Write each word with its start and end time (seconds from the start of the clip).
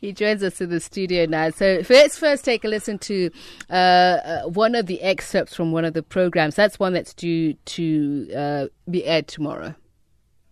He 0.00 0.12
joins 0.12 0.42
us 0.42 0.60
in 0.60 0.70
the 0.70 0.80
studio 0.80 1.26
now. 1.26 1.50
So 1.50 1.82
let's 1.88 2.18
first 2.18 2.44
take 2.44 2.64
a 2.64 2.68
listen 2.68 2.98
to 2.98 3.30
uh, 3.70 3.72
uh, 3.72 4.42
one 4.48 4.74
of 4.74 4.86
the 4.86 5.00
excerpts 5.02 5.54
from 5.54 5.72
one 5.72 5.84
of 5.84 5.94
the 5.94 6.02
programs. 6.02 6.54
That's 6.54 6.78
one 6.78 6.92
that's 6.92 7.14
due 7.14 7.54
to 7.54 8.28
uh, 8.34 8.66
be 8.90 9.04
aired 9.04 9.28
tomorrow. 9.28 9.74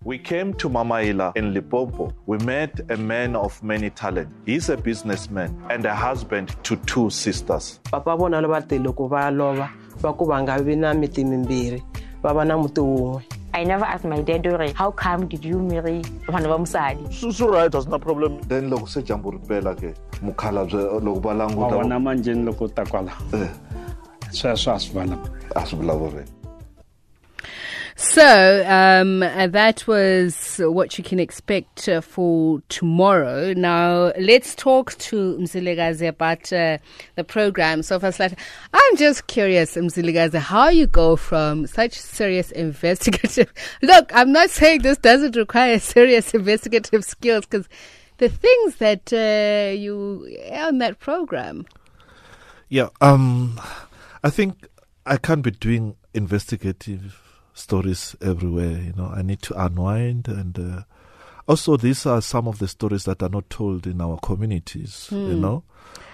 We 0.02 0.16
came 0.18 0.54
to 0.54 0.70
Mamaila 0.70 1.36
in 1.36 1.52
Limpopo. 1.52 2.14
We 2.24 2.38
met 2.38 2.80
a 2.90 2.96
man 2.96 3.36
of 3.36 3.62
many 3.62 3.90
talent. 3.90 4.30
He's 4.46 4.70
a 4.70 4.76
businessman 4.78 5.62
and 5.68 5.84
a 5.84 5.94
husband 5.94 6.56
to 6.64 6.76
two 6.86 7.10
sisters. 7.10 7.80
papa 7.90 8.16
vona 8.16 8.40
lava 8.40 8.62
te 8.66 8.78
loko 8.78 9.10
va 9.10 9.30
lova 9.30 9.68
va 10.00 10.12
ku 10.14 10.24
va 10.24 10.40
nga 10.40 10.56
vi 10.62 10.74
na 10.76 10.94
miti 10.94 11.22
mimbirhi 11.24 11.82
va 12.22 12.32
va 12.32 12.44
na 12.44 12.56
muti 12.56 12.80
wun'we 12.80 13.22
I 13.52 13.64
never 13.64 13.84
asked 13.84 14.04
my 14.04 14.22
dad, 14.22 14.42
"Dore, 14.42 14.72
how 14.74 14.90
come 14.90 15.26
did 15.26 15.44
you 15.44 15.58
marry 15.58 16.02
vanhu 16.28 16.48
va 16.52 16.58
musadi? 16.58 17.02
Susu 17.10 17.50
right 17.50 17.72
was 17.74 17.86
no 17.86 17.98
problem. 17.98 18.40
Then 18.48 18.70
loko 18.70 18.88
se 18.88 19.02
jambu 19.02 19.32
ripela 19.36 19.74
ke 19.74 19.94
mukhalabye 20.22 21.00
loko 21.02 21.20
va 21.20 21.28
wa 21.28 21.34
languta 21.34 21.74
vona 21.82 21.98
manjeni 21.98 22.44
loko 22.46 22.64
u 22.64 22.68
ta 22.68 22.84
kwala 22.84 23.12
eh, 23.34 23.50
sweswo 24.30 24.72
a 24.74 24.78
swi 24.78 24.94
vulavula 24.94 25.18
a 25.56 25.66
swi 25.66 25.78
vulavuri. 25.80 26.24
So 28.10 28.66
um, 28.66 29.22
uh, 29.22 29.46
that 29.46 29.86
was 29.86 30.60
what 30.64 30.98
you 30.98 31.04
can 31.04 31.20
expect 31.20 31.88
uh, 31.88 32.00
for 32.00 32.60
tomorrow. 32.68 33.52
Now 33.52 34.10
let's 34.18 34.56
talk 34.56 34.98
to 34.98 35.36
Mzilikazi 35.36 36.08
about 36.08 36.52
uh, 36.52 36.78
the 37.14 37.22
program. 37.22 37.84
So 37.84 38.00
first, 38.00 38.20
I'm 38.20 38.96
just 38.96 39.28
curious, 39.28 39.76
Mzilikazi, 39.76 40.40
how 40.40 40.70
you 40.70 40.88
go 40.88 41.14
from 41.14 41.68
such 41.68 41.92
serious 41.92 42.50
investigative. 42.50 43.52
Look, 43.82 44.10
I'm 44.12 44.32
not 44.32 44.50
saying 44.50 44.82
this 44.82 44.98
doesn't 44.98 45.36
require 45.36 45.78
serious 45.78 46.34
investigative 46.34 47.04
skills 47.04 47.46
because 47.46 47.68
the 48.18 48.28
things 48.28 48.74
that 48.78 49.12
uh, 49.12 49.72
you 49.72 50.36
on 50.52 50.78
that 50.78 50.98
program. 50.98 51.64
Yeah, 52.68 52.88
um, 53.00 53.60
I 54.24 54.30
think 54.30 54.66
I 55.06 55.16
can't 55.16 55.42
be 55.42 55.52
doing 55.52 55.94
investigative 56.12 57.29
stories 57.60 58.16
everywhere. 58.20 58.80
You 58.80 58.92
know, 58.96 59.06
I 59.14 59.22
need 59.22 59.42
to 59.42 59.64
unwind, 59.64 60.28
and 60.28 60.58
uh, 60.58 60.82
also 61.46 61.76
these 61.76 62.06
are 62.06 62.20
some 62.22 62.48
of 62.48 62.58
the 62.58 62.68
stories 62.68 63.04
that 63.04 63.22
are 63.22 63.28
not 63.28 63.48
told 63.50 63.86
in 63.86 64.00
our 64.00 64.18
communities. 64.18 65.08
You 65.10 65.36
know, 65.36 65.62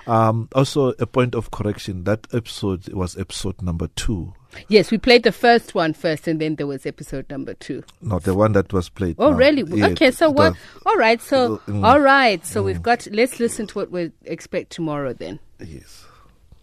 um, 0.07 0.49
also 0.55 0.93
a 0.99 1.07
point 1.07 1.35
of 1.35 1.51
correction: 1.51 2.05
that 2.05 2.27
episode 2.33 2.93
was 2.93 3.17
episode 3.17 3.63
number 3.63 3.89
two, 3.89 4.33
Yes, 4.69 4.91
we 4.91 4.99
played 4.99 5.23
the 5.23 5.33
first 5.33 5.75
one 5.75 5.93
first, 5.93 6.27
and 6.29 6.41
then 6.41 6.57
there 6.57 6.67
was 6.67 6.87
episode 6.87 7.29
number 7.31 7.55
two. 7.55 7.83
not 8.01 8.23
the 8.25 8.35
one 8.35 8.53
that 8.53 8.73
was 8.73 8.89
played. 8.89 9.17
Oh, 9.19 9.33
really? 9.33 9.63
Yeah, 9.67 9.89
okay, 9.89 10.11
so 10.11 10.31
what? 10.31 10.55
All 10.87 10.97
right, 10.97 11.21
so 11.21 11.59
Mm. 11.67 11.85
all 11.85 12.01
right, 12.01 12.45
so 12.45 12.63
we've 12.63 12.83
got. 12.83 13.07
Let's 13.11 13.39
listen 13.41 13.67
to 13.69 13.75
what 13.79 13.91
we 13.91 14.13
expect 14.25 14.71
tomorrow 14.71 15.13
then. 15.13 15.39
Yes. 15.61 16.05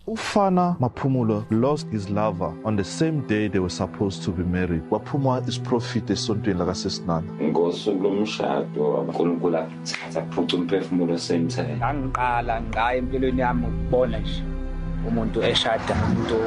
Ufana 0.07 0.77
Mapumulo 0.79 1.45
lost 1.49 1.87
his 1.87 2.09
lover 2.09 2.53
on 2.65 2.75
the 2.75 2.83
same 2.83 3.21
day 3.25 3.47
they 3.47 3.59
were 3.59 3.69
supposed 3.69 4.21
to 4.23 4.31
be 4.31 4.43
married. 4.43 4.81
Waphuma 4.89 5.47
is 5.47 5.57
profit 5.57 6.05
esontweni 6.07 6.59
lakasesinana. 6.59 7.23
ngosuku 7.41 8.03
lomshado 8.03 8.93
unkulunkulu 9.01 9.57
athatha 9.57 10.19
aphuca 10.21 10.53
umphefumulo 10.57 11.17
semthetho 11.17 11.75
ngangiqala 11.77 12.61
ngqa 12.61 12.95
empilweni 12.95 13.41
yami 13.41 13.65
ukubona 13.67 14.19
nje 14.19 14.43
umuntu 15.07 15.43
eshada 15.43 15.95
umuntu 15.95 16.37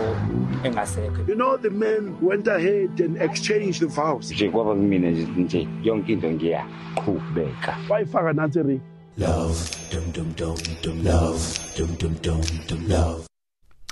engasekho 0.65 1.29
You 1.29 1.35
know, 1.35 1.57
the 1.57 1.71
men 1.71 2.17
went 2.21 2.47
ahead 2.49 3.01
and 3.01 3.17
exchanged 3.23 3.81
the 3.81 3.87
vows. 3.87 4.31
nje 4.33 4.49
kwaba 4.51 4.75
kumina 4.75 5.11
nje 5.11 5.27
nje 5.37 5.69
yonke 5.83 6.13
into 6.13 6.29
ngiyaqhubeka 6.31 7.77
Wayifaka 7.89 8.33
nansi 8.33 8.63
ring. 8.63 8.81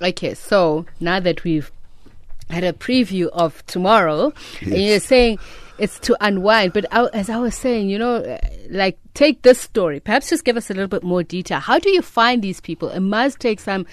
Okay, 0.02 0.34
so 0.34 0.86
now 1.00 1.20
that 1.20 1.44
we've 1.44 1.70
had 2.50 2.64
a 2.64 2.72
preview 2.72 3.28
of 3.28 3.64
tomorrow, 3.66 4.32
and 4.60 4.76
you're 4.76 5.00
saying 5.00 5.38
it's 5.78 5.98
to 6.00 6.16
unwind, 6.20 6.72
but 6.72 6.86
I, 6.92 7.06
as 7.12 7.30
I 7.30 7.38
was 7.38 7.54
saying, 7.54 7.88
you 7.88 7.98
know, 7.98 8.16
uh, 8.16 8.38
like 8.70 8.98
take 9.14 9.42
this 9.42 9.60
story. 9.60 10.00
Perhaps 10.00 10.30
just 10.30 10.44
give 10.44 10.56
us 10.56 10.70
a 10.70 10.74
little 10.74 10.88
bit 10.88 11.02
more 11.02 11.22
detail. 11.22 11.60
How 11.60 11.78
do 11.78 11.90
you 11.90 12.02
find 12.02 12.42
these 12.42 12.60
people? 12.60 12.88
It 12.88 13.00
must 13.00 13.40
take 13.40 13.60
some 13.60 13.86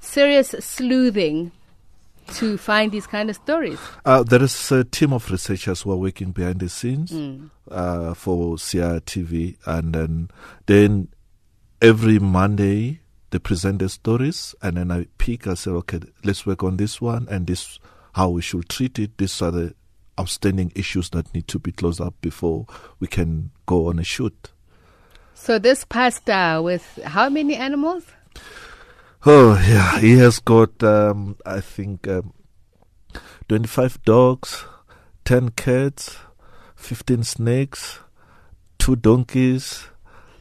serious 0.00 0.54
sleuthing 0.60 1.52
to 2.34 2.58
find 2.58 2.92
these 2.92 3.06
kind 3.06 3.30
of 3.30 3.36
stories. 3.36 3.78
Uh, 4.04 4.22
there 4.22 4.42
is 4.42 4.70
a 4.70 4.84
team 4.84 5.12
of 5.12 5.30
researchers 5.30 5.82
who 5.82 5.92
are 5.92 5.96
working 5.96 6.30
behind 6.30 6.60
the 6.60 6.68
scenes 6.68 7.12
uh, 7.70 8.14
for 8.14 8.56
CRTV, 8.56 9.56
and 9.66 9.94
then 9.94 10.30
then 10.66 11.08
every 11.80 12.18
Monday 12.18 13.00
they 13.30 13.38
present 13.38 13.78
the 13.78 13.88
stories, 13.88 14.54
and 14.62 14.76
then 14.76 14.90
I 14.90 15.06
pick. 15.18 15.46
I 15.46 15.54
say, 15.54 15.70
okay, 15.70 16.00
let's 16.24 16.46
work 16.46 16.62
on 16.62 16.76
this 16.76 17.00
one, 17.00 17.26
and 17.30 17.46
this 17.46 17.78
how 18.14 18.30
we 18.30 18.42
should 18.42 18.68
treat 18.68 18.98
it. 18.98 19.18
These 19.18 19.42
are 19.42 19.50
the 19.50 19.74
outstanding 20.18 20.72
issues 20.74 21.10
that 21.10 21.32
need 21.34 21.46
to 21.48 21.58
be 21.58 21.70
closed 21.70 22.00
up 22.00 22.14
before 22.20 22.66
we 22.98 23.06
can 23.06 23.50
go 23.66 23.88
on 23.88 23.98
a 23.98 24.04
shoot. 24.04 24.52
So 25.34 25.58
this 25.58 25.84
pastor 25.84 26.60
with 26.62 26.98
how 27.04 27.28
many 27.28 27.54
animals? 27.54 28.04
Oh 29.24 29.54
yeah, 29.68 29.98
he 30.00 30.16
has 30.18 30.40
got 30.40 30.82
um, 30.82 31.36
I 31.46 31.60
think 31.60 32.08
um, 32.08 32.32
twenty-five 33.48 34.02
dogs, 34.02 34.64
ten 35.24 35.50
cats, 35.50 36.16
fifteen 36.74 37.22
snakes, 37.22 38.00
two 38.78 38.96
donkeys. 38.96 39.86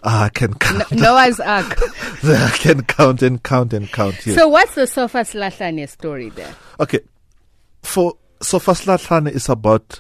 I 0.09 0.29
can 0.29 0.53
count. 0.53 0.89
Noah's 0.93 1.39
Ark. 1.41 1.77
I 2.23 2.49
can 2.57 2.83
count 2.83 3.21
and 3.21 3.43
count 3.43 3.73
and 3.73 3.91
count. 3.91 4.25
Yes. 4.25 4.35
So 4.37 4.47
what's 4.47 4.73
the 4.75 4.87
Sofa 4.87 5.19
Slahlane 5.19 5.87
story 5.89 6.29
there? 6.29 6.55
okay, 6.79 6.99
for 7.83 8.13
Sofa 8.41 8.71
Slahlane 8.71 9.31
is 9.31 9.49
about 9.49 9.99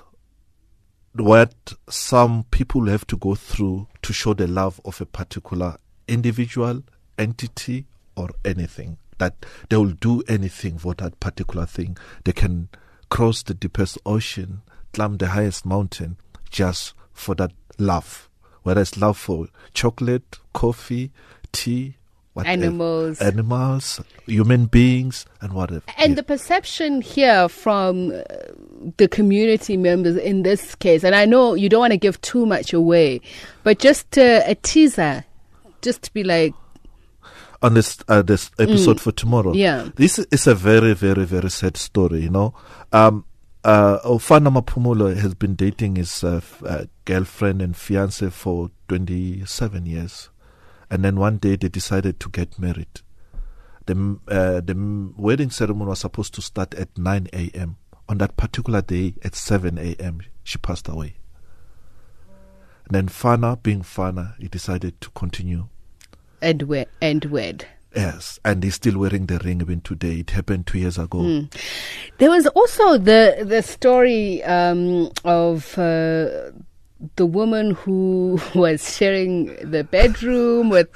what 1.15 1.73
some 1.89 2.45
people 2.51 2.85
have 2.87 3.05
to 3.07 3.17
go 3.17 3.35
through 3.35 3.87
to 4.03 4.13
show 4.13 4.33
the 4.33 4.47
love 4.47 4.79
of 4.85 5.01
a 5.01 5.05
particular 5.05 5.75
individual, 6.07 6.83
entity, 7.17 7.85
or 8.15 8.29
anything. 8.45 8.97
That 9.17 9.45
they 9.69 9.75
will 9.77 9.91
do 9.91 10.21
anything 10.29 10.77
for 10.77 10.93
that 10.95 11.19
particular 11.19 11.65
thing. 11.65 11.97
They 12.23 12.31
can 12.33 12.69
cross 13.09 13.43
the 13.43 13.55
deepest 13.55 13.97
ocean, 14.05 14.61
climb 14.93 15.17
the 15.17 15.27
highest 15.29 15.65
mountain, 15.65 16.17
just 16.49 16.93
for 17.13 17.33
that 17.35 17.51
love. 17.79 18.26
Whether 18.67 18.81
it's 18.81 18.97
love 18.97 19.17
for 19.17 19.47
chocolate, 19.73 20.39
coffee, 20.51 21.11
tea, 21.53 21.95
whatever. 22.33 22.51
Animals. 22.51 23.21
animals, 23.21 24.01
human 24.25 24.65
beings, 24.65 25.25
and 25.39 25.53
whatever. 25.53 25.83
And 25.97 26.09
Yeah. 26.11 26.15
the 26.15 26.23
perception 26.23 27.01
here 27.01 27.47
from 27.47 28.11
uh, 28.11 28.23
the 28.97 29.07
community 29.07 29.77
members 29.77 30.17
in 30.17 30.43
this 30.43 30.75
case, 30.75 31.05
and 31.05 31.15
I 31.15 31.23
know 31.23 31.53
you 31.53 31.69
don't 31.69 31.79
want 31.79 31.93
to 31.93 31.97
give 31.97 32.19
too 32.19 32.45
much 32.45 32.73
away, 32.73 33.21
but 33.63 33.79
just 33.79 34.17
uh, 34.17 34.41
a 34.45 34.55
teaser, 34.55 35.23
just 35.81 36.01
to 36.01 36.13
be 36.13 36.25
like, 36.25 36.53
on 37.61 37.73
this 37.73 37.97
uh, 38.09 38.21
this 38.21 38.51
episode 38.59 38.99
for 38.99 39.13
tomorrow. 39.13 39.53
Mm. 39.53 39.57
Yeah. 39.57 39.89
this 39.95 40.19
is 40.19 40.45
a 40.45 40.53
very 40.53 40.93
very 40.93 41.23
very 41.25 41.49
sad 41.49 41.77
story. 41.77 42.19
You 42.21 42.29
know, 42.29 42.53
um, 42.91 43.23
uh, 43.67 43.99
Ofana 44.05 44.49
Mapumulo 44.49 45.13
has 45.15 45.33
been 45.33 45.55
dating 45.55 45.97
his 45.97 46.23
uh, 46.23 46.37
f- 46.37 46.63
uh, 46.65 46.85
girlfriend 47.03 47.61
and 47.61 47.75
fiance 47.75 48.29
for 48.29 48.71
twenty 48.87 49.45
seven 49.45 49.85
years, 49.85 50.29
and 50.89 51.03
then 51.03 51.17
one 51.17 51.37
day 51.37 51.57
they 51.57 51.67
decided 51.67 52.17
to 52.21 52.29
get 52.29 52.57
married. 52.57 53.01
The 53.85 54.19
uh, 54.29 54.61
the 54.61 55.11
wedding 55.17 55.49
ceremony 55.49 55.89
was 55.89 55.99
supposed 55.99 56.33
to 56.35 56.41
start 56.41 56.73
at 56.75 56.97
nine 56.97 57.27
a.m. 57.33 57.75
On 58.07 58.17
that 58.19 58.37
particular 58.37 58.81
day, 58.81 59.15
at 59.21 59.35
seven 59.35 59.77
a.m., 59.77 60.21
she 60.43 60.57
passed 60.57 60.87
away. 60.87 61.15
And 62.85 62.95
then 62.95 63.07
Fana, 63.07 63.61
being 63.61 63.81
Fana, 63.81 64.39
he 64.39 64.47
decided 64.47 65.01
to 65.01 65.09
continue 65.09 65.67
and 66.41 66.61
wed, 66.63 66.87
and 67.01 67.25
wed. 67.25 67.67
Yes, 67.95 68.39
and 68.45 68.63
he's 68.63 68.75
still 68.75 68.99
wearing 68.99 69.25
the 69.25 69.39
ring 69.39 69.61
even 69.61 69.81
today. 69.81 70.19
It 70.19 70.31
happened 70.31 70.67
two 70.67 70.77
years 70.79 70.97
ago. 70.97 71.47
There 72.17 72.29
was 72.29 72.45
also 72.47 72.97
the 72.97 73.43
the 73.43 73.63
story 73.63 74.43
um, 74.43 75.09
of 75.23 75.77
uh, 75.77 76.51
the 77.15 77.25
woman 77.25 77.71
who 77.71 78.39
was 78.55 78.97
sharing 78.97 79.55
the 79.69 79.83
bedroom 79.83 80.69
with 80.69 80.89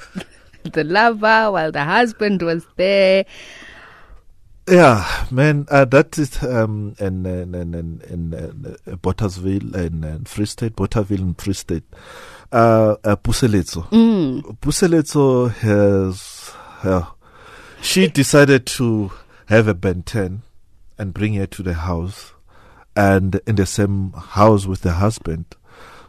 the 0.72 0.84
lover 0.84 1.50
while 1.50 1.72
the 1.72 1.84
husband 1.84 2.42
was 2.42 2.66
there. 2.76 3.24
Yeah, 4.68 5.26
man, 5.32 5.66
uh, 5.70 5.84
that 5.86 6.16
is 6.18 6.40
um, 6.44 6.94
in 7.00 7.26
in 7.26 7.54
in, 7.54 7.74
in, 7.74 8.02
in 8.08 8.34
uh, 8.34 8.96
Bothaville 8.96 9.74
in, 9.74 10.04
in 10.04 10.24
Free 10.24 10.46
State, 10.46 10.76
Bothaville 10.76 11.18
in 11.18 11.34
Free 11.34 11.54
State. 11.54 11.82
Uh, 12.52 12.96
uh, 13.02 13.16
Puseletso. 13.16 13.88
Puseletso 14.60 15.50
has, 15.50 16.41
uh, 16.84 17.06
she 17.80 18.08
decided 18.08 18.66
to 18.66 19.12
have 19.46 19.68
a 19.68 19.74
Ben 19.74 20.02
10 20.02 20.42
and 20.98 21.14
bring 21.14 21.34
her 21.34 21.46
to 21.46 21.62
the 21.62 21.74
house 21.74 22.32
and 22.94 23.40
in 23.46 23.56
the 23.56 23.66
same 23.66 24.12
house 24.12 24.66
with 24.66 24.82
the 24.82 24.92
husband. 24.92 25.46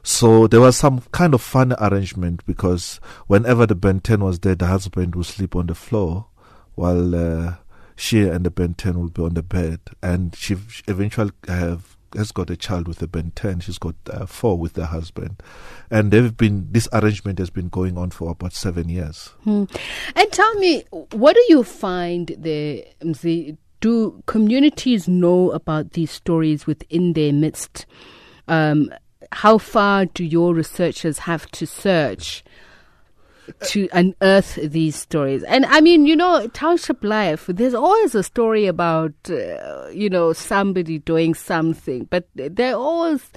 So 0.04 0.48
there 0.48 0.60
was 0.60 0.76
some 0.76 1.02
kind 1.12 1.34
of 1.34 1.42
funny 1.42 1.76
arrangement 1.80 2.46
because 2.46 3.00
whenever 3.28 3.66
the 3.66 3.76
Ben 3.76 4.02
10 4.02 4.24
was 4.24 4.40
there, 4.40 4.56
the 4.56 4.68
husband 4.68 5.16
would 5.16 5.26
sleep 5.26 5.56
on 5.56 5.68
the 5.68 5.76
floor 5.76 6.28
while 6.76 7.16
uh, 7.16 7.56
she 7.96 8.22
and 8.22 8.46
the 8.46 8.52
Ben 8.52 8.74
10 8.74 9.00
will 9.00 9.10
be 9.10 9.22
on 9.22 9.34
the 9.34 9.44
bed. 9.44 9.80
And 10.02 10.36
she 10.36 10.58
eventually 10.88 11.32
have, 11.48 11.96
has 12.16 12.32
got 12.32 12.50
a 12.50 12.58
child 12.58 12.88
with 12.88 13.02
a 13.02 13.08
Ben 13.08 13.32
10. 13.36 13.62
She's 13.62 13.78
got 13.78 13.96
uh, 14.10 14.26
four 14.26 14.58
with 14.58 14.74
the 14.74 14.88
husband. 14.88 15.42
And 15.90 16.12
they've 16.12 16.36
been, 16.36 16.68
this 16.72 16.88
arrangement 16.94 17.40
has 17.40 17.50
been 17.50 17.70
going 17.70 17.98
on 17.98 18.12
for 18.12 18.32
about 18.32 18.54
seven 18.54 18.90
years. 18.90 19.32
Hmm. 19.44 19.66
And 20.16 20.32
tell 20.32 20.54
me, 20.56 20.84
what 21.12 21.36
do 21.36 21.46
you 21.50 21.64
find 21.64 22.36
there, 22.38 22.84
Mzi? 23.02 23.58
Do 23.80 24.24
communities 24.28 25.08
know 25.10 25.52
about 25.52 25.92
these 25.92 26.12
stories 26.12 26.66
within 26.66 27.14
their 27.14 27.34
midst? 27.34 27.86
Um, 28.48 28.90
how 29.34 29.58
far 29.58 30.06
do 30.06 30.24
your 30.24 30.54
researchers 30.54 31.20
have 31.20 31.50
to 31.52 31.66
search 31.66 32.44
to 33.68 33.90
unearth 33.92 34.56
these 34.56 34.96
stories? 34.96 35.44
And 35.44 35.66
I 35.66 35.82
mean, 35.82 36.06
you 36.06 36.16
know, 36.16 36.48
township 36.48 37.04
life, 37.04 37.48
there's 37.48 37.74
always 37.74 38.16
a 38.16 38.24
story 38.24 38.68
about, 38.68 39.14
uh, 39.30 39.83
you 39.92 40.10
know, 40.10 40.34
somebody 40.34 41.00
doing 41.00 41.34
something, 41.34 42.06
but 42.06 42.28
there 42.36 42.76
always 42.76 43.30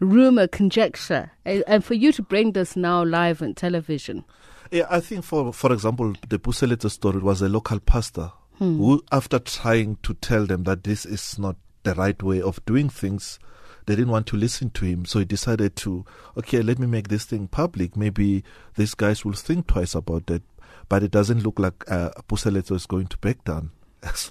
rumor, 0.00 0.46
conjecture. 0.46 1.30
And, 1.44 1.84
for 1.84 1.94
you 1.94 2.12
to 2.12 2.22
bring 2.22 2.52
this 2.52 2.76
now 2.76 3.04
live 3.04 3.42
on 3.42 3.54
television. 3.54 4.24
Yeah, 4.70 4.86
I 4.90 5.00
think 5.00 5.24
for 5.24 5.52
for 5.52 5.72
example, 5.72 6.14
the 6.28 6.38
Puseletso 6.38 6.90
story 6.90 7.20
was 7.20 7.40
a 7.40 7.48
local 7.48 7.80
pastor 7.80 8.32
who, 8.58 9.04
after 9.12 9.38
trying 9.38 9.96
to 10.02 10.14
tell 10.14 10.44
them 10.44 10.64
that 10.64 10.82
this 10.84 11.06
is 11.06 11.38
not 11.38 11.56
the 11.84 11.94
right 11.94 12.20
way 12.22 12.42
of 12.42 12.64
doing 12.66 12.88
things, 12.88 13.38
they 13.86 13.94
didn't 13.94 14.10
want 14.10 14.26
to 14.26 14.36
listen 14.36 14.70
to 14.70 14.84
him. 14.84 15.04
So 15.04 15.20
he 15.20 15.24
decided 15.24 15.76
to, 15.76 16.04
okay, 16.36 16.60
let 16.60 16.78
me 16.78 16.86
make 16.86 17.08
this 17.08 17.24
thing 17.24 17.48
public. 17.48 17.96
Maybe 17.96 18.44
these 18.76 18.94
guys 18.94 19.24
will 19.24 19.32
think 19.32 19.68
twice 19.68 19.94
about 19.94 20.30
it. 20.30 20.42
But 20.88 21.02
it 21.02 21.10
doesn't 21.10 21.42
look 21.42 21.58
like 21.58 21.84
uh, 21.90 22.10
is 22.32 22.86
going 22.86 23.06
to 23.06 23.18
back 23.18 23.44
down. 23.44 23.70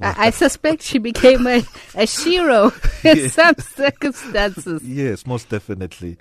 I, 0.01 0.27
I 0.27 0.29
suspect 0.29 0.81
she 0.81 0.97
became 0.97 1.45
a, 1.47 1.57
a 1.95 2.05
shero 2.05 2.71
in 3.03 3.29
some 3.29 3.55
circumstances. 3.55 4.83
yes, 4.83 5.25
most 5.25 5.49
definitely. 5.49 6.17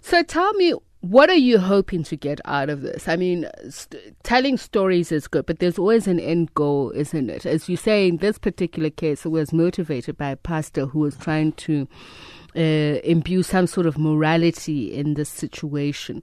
So 0.00 0.22
tell 0.22 0.52
me, 0.54 0.74
what 1.00 1.30
are 1.30 1.34
you 1.34 1.58
hoping 1.58 2.02
to 2.04 2.16
get 2.16 2.40
out 2.44 2.68
of 2.68 2.82
this? 2.82 3.08
I 3.08 3.16
mean, 3.16 3.48
st- 3.68 4.16
telling 4.24 4.56
stories 4.56 5.12
is 5.12 5.28
good, 5.28 5.46
but 5.46 5.60
there's 5.60 5.78
always 5.78 6.08
an 6.08 6.18
end 6.18 6.52
goal, 6.54 6.90
isn't 6.90 7.30
it? 7.30 7.46
As 7.46 7.68
you 7.68 7.76
say, 7.76 8.08
in 8.08 8.16
this 8.16 8.38
particular 8.38 8.90
case, 8.90 9.24
it 9.24 9.28
was 9.28 9.52
motivated 9.52 10.16
by 10.16 10.30
a 10.30 10.36
pastor 10.36 10.86
who 10.86 10.98
was 11.00 11.16
trying 11.16 11.52
to 11.52 11.88
uh, 12.58 12.98
imbue 13.04 13.44
some 13.44 13.68
sort 13.68 13.86
of 13.86 13.96
morality 13.96 14.92
in 14.92 15.14
this 15.14 15.28
situation. 15.28 16.22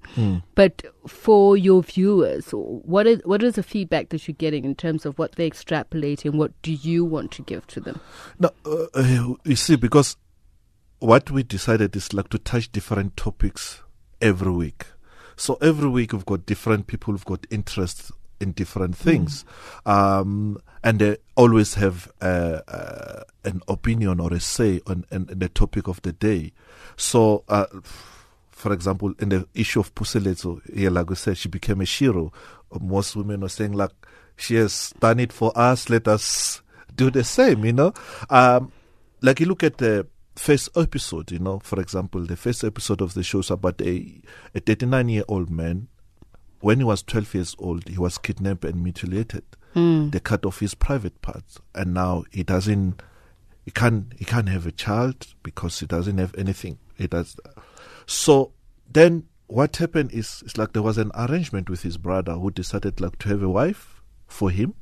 But 0.53 0.83
for 1.07 1.55
your 1.55 1.81
viewers, 1.81 2.49
what 2.51 3.07
is 3.07 3.21
what 3.23 3.41
is 3.41 3.55
the 3.55 3.63
feedback 3.63 4.09
that 4.09 4.27
you're 4.27 4.35
getting 4.35 4.65
in 4.65 4.75
terms 4.75 5.05
of 5.05 5.17
what 5.17 5.33
they're 5.33 5.49
extrapolating? 5.49 6.33
What 6.33 6.51
do 6.61 6.73
you 6.73 7.05
want 7.05 7.31
to 7.31 7.41
give 7.41 7.65
to 7.67 7.79
them? 7.79 8.01
No, 8.37 8.49
uh, 8.65 8.85
uh, 8.93 9.33
you 9.45 9.55
see, 9.55 9.77
because 9.77 10.17
what 10.99 11.31
we 11.31 11.43
decided 11.43 11.95
is 11.95 12.13
like 12.13 12.29
to 12.29 12.37
touch 12.37 12.71
different 12.71 13.15
topics 13.15 13.81
every 14.21 14.51
week. 14.51 14.87
So 15.37 15.57
every 15.61 15.89
week 15.89 16.11
we've 16.13 16.25
got 16.25 16.45
different 16.45 16.87
people 16.87 17.13
who've 17.13 17.25
got 17.25 17.45
interests 17.49 18.11
in 18.39 18.51
different 18.51 18.95
things, 18.95 19.45
um, 19.85 20.57
and 20.83 20.99
they 20.99 21.17
always 21.35 21.75
have 21.75 22.11
an 22.21 23.61
opinion 23.67 24.19
or 24.19 24.33
a 24.33 24.39
say 24.39 24.81
on, 24.87 25.05
on, 25.11 25.27
the 25.29 25.49
topic 25.49 25.87
of 25.87 26.01
the 26.01 26.13
day. 26.13 26.51
So. 26.97 27.43
Uh, 27.47 27.65
for 28.51 28.71
example, 28.71 29.13
in 29.19 29.29
the 29.29 29.45
issue 29.53 29.81
of 29.81 29.93
Puseletso, 29.93 30.61
yeah, 30.73 30.87
like 30.89 31.09
we 31.09 31.15
said, 31.17 31.37
she 31.37 31.49
became 31.49 31.81
a 31.81 31.83
shero. 31.83 32.33
Most 32.79 33.15
women 33.15 33.43
are 33.43 33.49
saying 33.49 33.73
like, 33.73 33.91
she 34.37 34.55
has 34.55 34.93
done 34.99 35.19
it 35.19 35.33
for 35.33 35.51
us. 35.55 35.89
Let 35.89 36.07
us 36.07 36.61
do 36.95 37.11
the 37.11 37.23
same. 37.23 37.65
You 37.65 37.73
know, 37.73 37.93
um, 38.29 38.71
like 39.21 39.39
you 39.39 39.45
look 39.45 39.63
at 39.63 39.77
the 39.77 40.07
first 40.35 40.69
episode. 40.75 41.31
You 41.31 41.39
know, 41.39 41.59
for 41.59 41.79
example, 41.79 42.21
the 42.21 42.35
first 42.35 42.63
episode 42.63 43.01
of 43.01 43.13
the 43.13 43.23
show 43.23 43.39
is 43.39 43.51
about 43.51 43.81
a 43.81 44.21
39 44.53 45.09
year 45.09 45.23
old 45.27 45.49
man. 45.49 45.87
When 46.65 46.79
he 46.79 46.83
was 46.83 47.03
12 47.03 47.35
years 47.35 47.55
old, 47.59 47.87
he 47.87 47.99
was 47.99 48.17
kidnapped 48.17 48.65
and 48.65 48.81
mutilated. 48.81 49.43
They 50.09 50.19
cut 50.19 50.47
off 50.47 50.61
his 50.61 50.73
private 50.73 51.21
parts, 51.21 51.59
and 51.75 51.93
now 51.93 52.23
he 52.31 52.41
doesn't. 52.41 53.03
He 53.65 53.69
can't. 53.69 54.11
He 54.17 54.25
can't 54.25 54.49
have 54.49 54.65
a 54.65 54.71
child 54.71 55.27
because 55.43 55.79
he 55.79 55.85
doesn't 55.85 56.17
have 56.17 56.33
anything. 56.35 56.79
He 56.95 57.05
does. 57.05 57.37
So 58.07 58.53
then 58.91 59.27
what 59.45 59.75
happened 59.75 60.11
is 60.11 60.41
it's 60.43 60.57
like 60.57 60.73
there 60.73 60.81
was 60.81 60.97
an 60.97 61.11
arrangement 61.13 61.69
with 61.69 61.83
his 61.83 61.97
brother 61.97 62.33
who 62.33 62.49
decided 62.49 62.99
like 62.99 63.19
to 63.19 63.29
have 63.29 63.43
a 63.43 63.49
wife 63.49 64.01
for 64.25 64.49
him. 64.49 64.73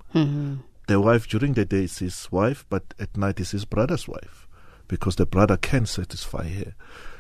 The 0.87 1.01
wife 1.01 1.27
during 1.27 1.51
the 1.51 1.65
day 1.65 1.83
is 1.83 1.97
his 1.97 2.31
wife, 2.31 2.65
but 2.69 2.93
at 2.97 3.17
night 3.17 3.41
is 3.41 3.51
his 3.51 3.65
brother's 3.65 4.07
wife 4.07 4.47
because 4.87 5.17
the 5.17 5.25
brother 5.25 5.57
can 5.57 5.85
satisfy 5.85 6.47
her. 6.47 6.75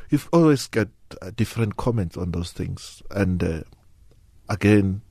You've 0.09 0.29
always 0.31 0.67
get 0.67 0.87
uh, 1.21 1.31
different 1.35 1.75
comments 1.75 2.15
on 2.15 2.31
those 2.31 2.53
things, 2.53 3.03
and 3.11 3.43
uh, 3.43 3.63
again, 4.49 5.01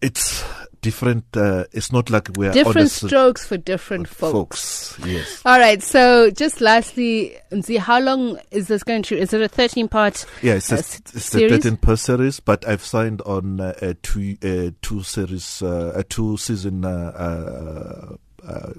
it's 0.00 0.44
different. 0.82 1.24
Uh, 1.36 1.64
it's 1.72 1.90
not 1.90 2.10
like 2.10 2.28
we're 2.36 2.52
Different 2.52 2.90
strokes 2.90 3.46
for 3.46 3.56
different 3.56 4.08
folks. 4.08 4.92
folks. 4.94 5.06
Yes. 5.08 5.42
All 5.44 5.58
right. 5.58 5.82
So, 5.82 6.30
just 6.30 6.60
lastly, 6.60 7.36
Nzi, 7.50 7.78
how 7.78 8.00
long 8.00 8.38
is 8.50 8.68
this 8.68 8.82
going 8.82 9.02
to? 9.04 9.18
Is 9.18 9.32
it 9.32 9.40
a 9.40 9.48
thirteen-part? 9.48 10.24
Yeah, 10.42 10.54
it's, 10.54 10.70
uh, 10.72 10.76
a, 10.76 10.78
it's? 10.78 11.30
13 11.30 11.76
per 11.78 11.96
series, 11.96 12.40
but 12.40 12.66
I've 12.68 12.84
signed 12.84 13.20
on 13.22 13.60
uh, 13.60 13.74
a 13.82 13.94
two 13.94 14.36
two 14.82 15.02
series 15.02 15.62
uh, 15.62 15.92
a 15.94 16.04
two 16.04 16.36
season 16.36 16.84
uh, 16.84 18.16
uh, 18.46 18.46
uh, 18.46 18.72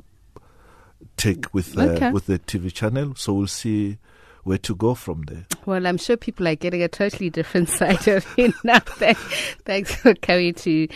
take 1.17 1.53
with 1.53 1.77
uh, 1.77 1.81
Okay. 1.81 2.11
with 2.11 2.27
the 2.27 2.39
TV 2.39 2.71
channel. 2.73 3.15
So 3.15 3.33
we'll 3.33 3.47
see 3.47 3.97
where 4.47 4.57
to 4.57 4.73
go 4.75 4.95
from 4.95 5.23
there. 5.23 5.45
Well, 5.65 5.85
I'm 5.85 5.97
sure 5.97 6.15
people 6.15 6.47
are 6.47 6.55
getting 6.55 6.81
a 6.81 6.87
totally 6.87 7.29
different 7.29 7.67
side 7.79 8.07
of 8.07 8.25
it 8.37 8.53
now. 8.63 8.79
Thank- 8.79 9.17
Thanks 9.65 9.93
for 9.95 10.15
coming 10.15 10.53
to 10.53 10.87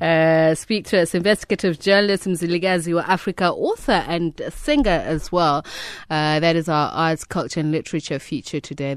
uh, 0.00 0.54
speak 0.54 0.86
to 0.86 1.00
us. 1.00 1.12
Investigative 1.14 1.80
journalist 1.80 2.24
Mzilikazi 2.24 3.02
Africa, 3.02 3.50
author 3.50 4.04
and 4.06 4.40
singer 4.50 5.02
as 5.04 5.32
well. 5.32 5.64
Uh, 6.08 6.38
that 6.38 6.54
is 6.54 6.68
our 6.68 6.90
arts, 6.92 7.24
culture, 7.24 7.58
and 7.60 7.72
literature 7.72 8.20
feature 8.20 8.60
today. 8.60 8.96